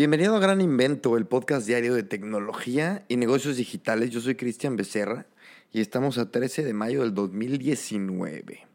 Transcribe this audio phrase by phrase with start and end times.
[0.00, 4.08] Bienvenido a Gran Invento, el podcast diario de tecnología y negocios digitales.
[4.08, 5.26] Yo soy Cristian Becerra
[5.74, 8.66] y estamos a 13 de mayo del 2019.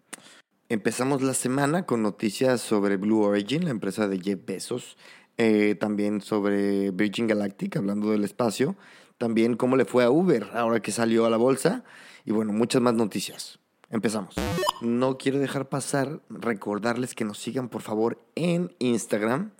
[0.69, 4.97] Empezamos la semana con noticias sobre Blue Origin, la empresa de Jeff Bezos,
[5.39, 8.75] eh, también sobre Virgin Galactic, hablando del espacio,
[9.17, 11.83] también cómo le fue a Uber ahora que salió a la bolsa
[12.23, 13.57] y bueno, muchas más noticias.
[13.89, 14.35] Empezamos.
[14.79, 19.53] No quiero dejar pasar recordarles que nos sigan por favor en Instagram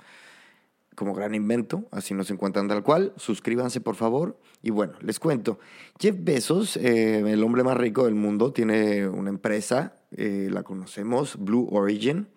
[0.95, 3.13] como gran invento, así nos encuentran tal cual.
[3.17, 4.39] Suscríbanse, por favor.
[4.63, 5.59] Y bueno, les cuento.
[5.99, 11.37] Jeff Bezos, eh, el hombre más rico del mundo, tiene una empresa, eh, la conocemos,
[11.37, 12.27] Blue Origin,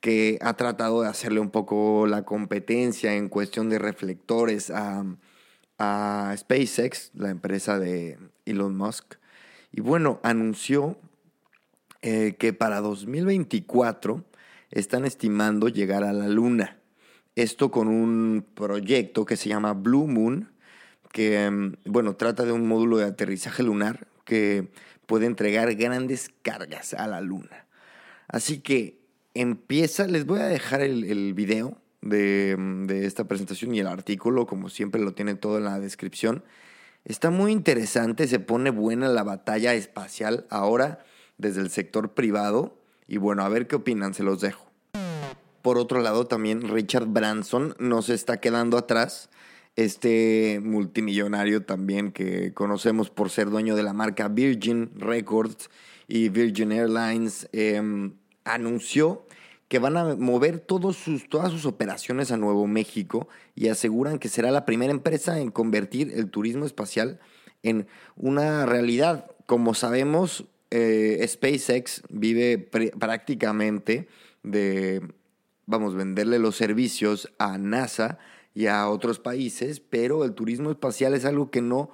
[0.00, 5.04] que ha tratado de hacerle un poco la competencia en cuestión de reflectores a,
[5.78, 9.14] a SpaceX, la empresa de Elon Musk.
[9.72, 10.96] Y bueno, anunció
[12.02, 14.24] eh, que para 2024
[14.70, 16.78] están estimando llegar a la Luna.
[17.36, 20.48] Esto con un proyecto que se llama Blue Moon,
[21.12, 24.68] que, mm, bueno, trata de un módulo de aterrizaje lunar que
[25.04, 27.66] puede entregar grandes cargas a la Luna.
[28.26, 28.98] Así que
[29.34, 34.46] empieza, les voy a dejar el, video de, mm, de esta presentación y el artículo,
[34.46, 36.42] como siempre lo tiene todo en la descripción.
[37.04, 41.04] Está muy interesante, se pone buena la batalla espacial ahora
[41.36, 42.78] desde el sector privado.
[43.06, 44.66] Y bueno, a ver qué opinan, se los dejo.
[45.66, 49.30] Por otro lado, también Richard Branson no se está quedando atrás.
[49.74, 55.68] Este multimillonario también que conocemos por ser dueño de la marca Virgin Records
[56.06, 57.82] y Virgin Airlines, eh,
[58.44, 59.26] anunció
[59.66, 63.26] que van a mover todos sus, todas sus operaciones a Nuevo México
[63.56, 67.18] y aseguran que será la primera empresa en convertir el turismo espacial
[67.64, 69.32] en una realidad.
[69.46, 74.06] Como sabemos, eh, SpaceX vive prácticamente
[74.44, 75.02] de
[75.66, 78.18] vamos, venderle los servicios a NASA
[78.54, 81.90] y a otros países, pero el turismo espacial es algo que no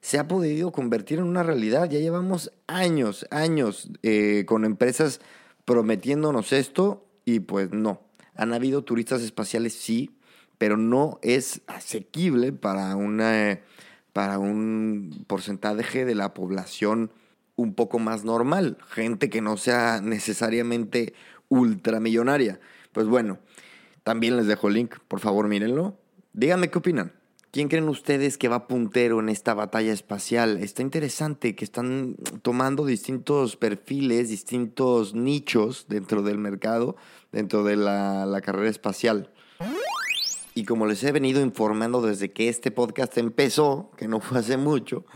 [0.00, 1.90] se ha podido convertir en una realidad.
[1.90, 5.20] Ya llevamos años, años eh, con empresas
[5.64, 8.00] prometiéndonos esto y pues no.
[8.34, 10.16] Han habido turistas espaciales, sí,
[10.56, 13.60] pero no es asequible para, una,
[14.12, 17.10] para un porcentaje de la población
[17.56, 21.14] un poco más normal, gente que no sea necesariamente
[21.48, 22.60] ultramillonaria.
[22.92, 23.38] Pues bueno,
[24.02, 25.98] también les dejo el link, por favor mírenlo.
[26.32, 27.12] Díganme qué opinan.
[27.50, 30.58] ¿Quién creen ustedes que va puntero en esta batalla espacial?
[30.58, 36.96] Está interesante que están tomando distintos perfiles, distintos nichos dentro del mercado,
[37.32, 39.32] dentro de la, la carrera espacial.
[40.54, 44.58] Y como les he venido informando desde que este podcast empezó, que no fue hace
[44.58, 45.06] mucho,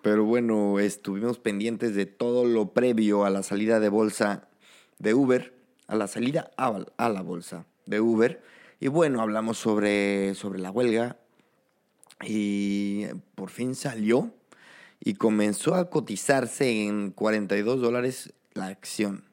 [0.00, 4.48] pero bueno, estuvimos pendientes de todo lo previo a la salida de bolsa
[4.98, 5.54] de Uber,
[5.92, 8.42] a la salida a, la bolsa de Uber.
[8.80, 11.18] Y bueno, hablamos sobre, sobre la huelga
[12.24, 13.04] y
[13.34, 14.32] por fin salió
[15.00, 19.24] y comenzó a cotizarse en 42 dólares la acción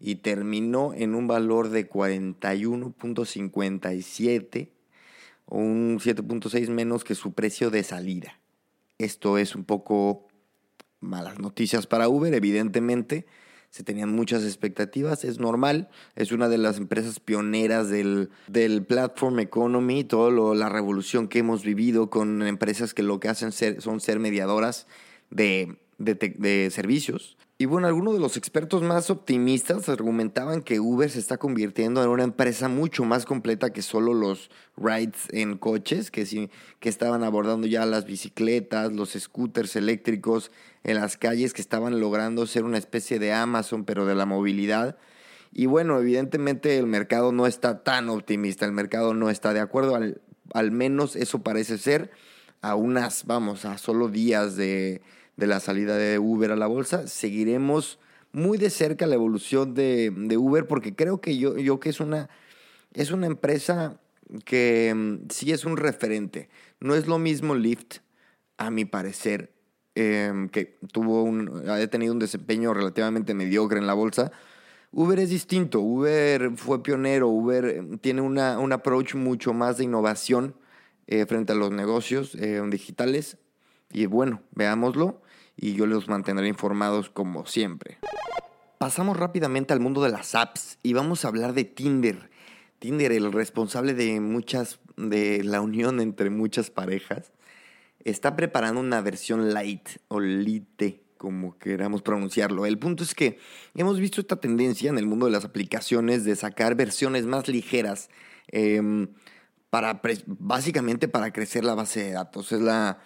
[0.00, 4.70] y terminó en un valor de 41.57
[5.44, 8.40] o un 7.6 menos que su precio de salida.
[8.98, 10.26] Esto es un poco
[10.98, 13.26] malas noticias para Uber, evidentemente.
[13.70, 19.38] Se tenían muchas expectativas, es normal, es una de las empresas pioneras del, del platform
[19.38, 24.18] economy, toda la revolución que hemos vivido con empresas que lo que hacen son ser
[24.18, 24.88] mediadoras
[25.30, 27.36] de, de, de servicios.
[27.58, 32.08] Y bueno, algunos de los expertos más optimistas argumentaban que Uber se está convirtiendo en
[32.08, 37.22] una empresa mucho más completa que solo los rides en coches, que, sí, que estaban
[37.22, 40.50] abordando ya las bicicletas, los scooters eléctricos
[40.84, 44.96] en las calles, que estaban logrando ser una especie de Amazon, pero de la movilidad.
[45.52, 49.96] Y bueno, evidentemente el mercado no está tan optimista, el mercado no está de acuerdo,
[49.96, 50.20] al,
[50.54, 52.10] al menos eso parece ser
[52.62, 55.02] a unas, vamos, a solo días de
[55.40, 57.98] de la salida de Uber a la bolsa, seguiremos
[58.30, 61.98] muy de cerca la evolución de, de Uber porque creo que yo, yo que es
[61.98, 62.28] una,
[62.92, 63.98] es una empresa
[64.44, 66.50] que mm, sí es un referente.
[66.78, 67.98] No es lo mismo Lyft,
[68.58, 69.50] a mi parecer,
[70.00, 74.32] em, que tuvo un, ha tenido un desempeño relativamente mediocre en la bolsa.
[74.92, 80.54] Uber es distinto, Uber fue pionero, Uber tiene una, un approach mucho más de innovación
[81.06, 83.36] eh, frente a los negocios eh, digitales.
[83.92, 85.20] Y bueno, veámoslo
[85.56, 87.98] y yo los mantendré informados como siempre.
[88.78, 92.30] Pasamos rápidamente al mundo de las apps y vamos a hablar de Tinder.
[92.78, 97.30] Tinder, el responsable de muchas, de la unión entre muchas parejas,
[98.04, 102.66] está preparando una versión light o lite, como queramos pronunciarlo.
[102.66, 103.38] El punto es que
[103.74, 108.08] hemos visto esta tendencia en el mundo de las aplicaciones de sacar versiones más ligeras,
[108.48, 109.08] em,
[109.68, 112.52] para básicamente para crecer la base de datos.
[112.52, 113.00] Es la,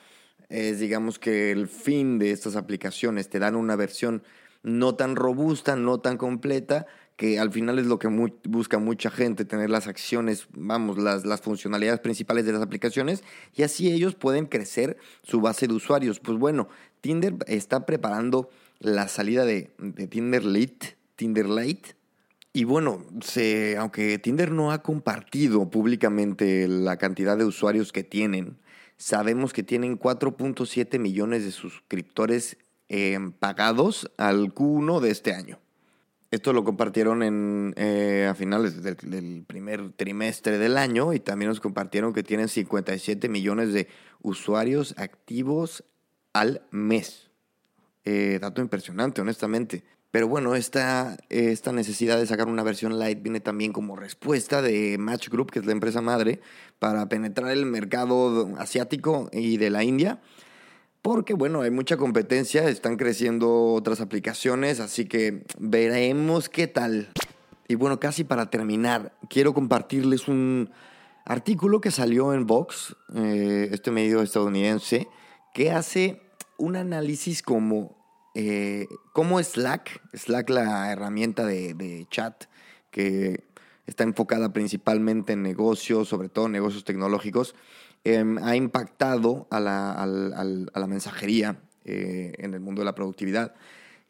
[0.48, 3.28] es digamos que el fin de estas aplicaciones.
[3.28, 4.22] Te dan una versión
[4.62, 9.44] no tan robusta, no tan completa, que al final es lo que busca mucha gente,
[9.44, 13.22] tener las acciones, vamos, las, las funcionalidades principales de las aplicaciones
[13.54, 16.18] y así ellos pueden crecer su base de usuarios.
[16.18, 16.68] Pues bueno,
[17.00, 18.50] Tinder está preparando
[18.80, 19.70] la salida de,
[20.10, 21.96] Tinder Lite, Tinder Lite.
[22.52, 28.58] Y bueno, se, aunque Tinder no ha compartido públicamente la cantidad de usuarios que tienen,
[28.96, 32.58] sabemos que tienen 4.7 millones de suscriptores
[32.88, 35.58] eh, pagados al Q1 de este año.
[36.34, 41.60] Esto lo compartieron en, eh, a finales del, primer trimestre del año y también nos
[41.60, 43.86] compartieron que tienen 57 millones de
[44.20, 45.84] usuarios activos
[46.32, 47.30] al mes.
[48.04, 49.84] Eh, dato impresionante, honestamente.
[50.10, 54.98] Pero bueno, esta, esta necesidad de sacar una versión light viene también como respuesta de
[54.98, 56.40] Match Group, que es la empresa madre,
[56.80, 60.20] para penetrar el mercado asiático y de la India
[61.04, 67.12] porque bueno, hay mucha competencia, están creciendo otras aplicaciones, así que veremos qué tal.
[67.68, 70.70] Y bueno, casi para terminar, quiero compartirles un
[71.26, 75.06] artículo que salió en Vox, eh, este medio estadounidense,
[75.52, 76.22] que hace
[76.56, 78.02] un análisis como
[78.34, 82.44] eh, cómo Slack, Slack la herramienta de, de chat
[82.90, 83.44] que
[83.86, 87.54] está enfocada principalmente en negocios, sobre todo negocios tecnológicos,
[88.06, 93.54] Em, ha impactado a la, mensajería eh, en el mundo de la productividad.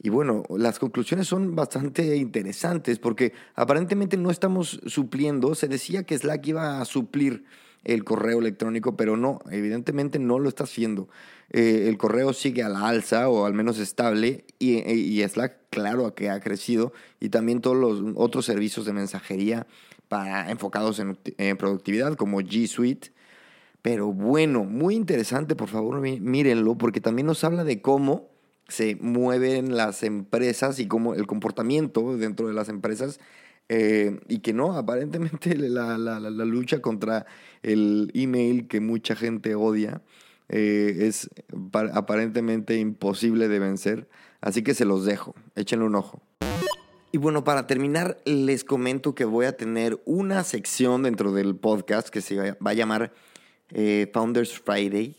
[0.03, 6.19] Y bueno, las conclusiones son bastante interesantes porque aparentemente no estamos supliendo, se decía que
[6.19, 7.45] Slack iba a suplir
[7.85, 11.09] el correo electrónico, pero no, evidentemente no lo está haciendo.
[11.51, 16.31] Eh, el correo sigue a la alza o al menos estable y, Slack, claro que
[16.31, 19.67] ha crecido y también todos los otros servicios de mensajería
[20.09, 23.13] para, enfocados en, en productividad como G Suite
[23.85, 28.31] pero bueno, muy interesante, por favor, mírenlo, porque también nos habla de cómo
[28.67, 33.21] se mueven las empresas y cómo el comportamiento dentro de las empresas
[33.69, 37.27] eh, y que no, aparentemente la, la, lucha contra
[37.63, 40.03] el email que mucha gente odia
[40.49, 41.31] eh, es
[41.93, 44.09] aparentemente imposible de vencer.
[44.41, 46.21] Así que se los dejo, échenle un ojo.
[47.13, 52.09] Y bueno, para terminar, les comento que voy a tener una sección dentro del podcast
[52.09, 53.13] que se va a llamar
[53.71, 55.17] eh, Founders Friday.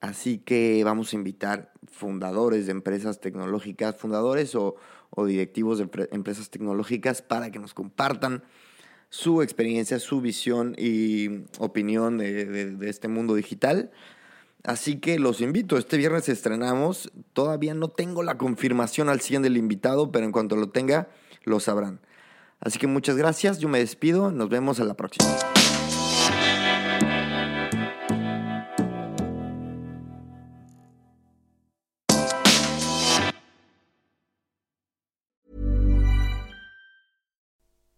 [0.00, 4.76] Así que vamos a invitar fundadores de empresas tecnológicas, fundadores o,
[5.16, 8.42] directivos de empresas tecnológicas para que nos compartan
[9.10, 13.90] su experiencia, su visión y opinión de, este mundo digital.
[14.62, 19.56] Así que los invito, este viernes estrenamos, todavía no tengo la confirmación al 100 del
[19.56, 21.08] invitado, pero en cuanto lo tenga,
[21.44, 22.00] lo sabrán.
[22.60, 25.30] Así que muchas gracias, yo me despido, nos vemos a la próxima.